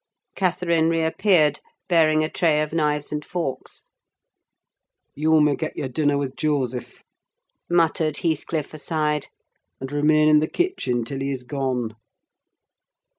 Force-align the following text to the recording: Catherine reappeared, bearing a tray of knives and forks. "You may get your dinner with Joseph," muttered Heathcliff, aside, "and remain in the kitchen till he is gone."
Catherine 0.35 0.89
reappeared, 0.89 1.59
bearing 1.87 2.23
a 2.23 2.27
tray 2.31 2.59
of 2.59 2.73
knives 2.73 3.11
and 3.11 3.23
forks. 3.23 3.83
"You 5.13 5.39
may 5.39 5.55
get 5.55 5.77
your 5.77 5.89
dinner 5.89 6.17
with 6.17 6.35
Joseph," 6.35 7.03
muttered 7.69 8.17
Heathcliff, 8.17 8.73
aside, 8.73 9.27
"and 9.79 9.91
remain 9.91 10.27
in 10.27 10.39
the 10.39 10.47
kitchen 10.47 11.05
till 11.05 11.19
he 11.19 11.29
is 11.29 11.43
gone." 11.43 11.95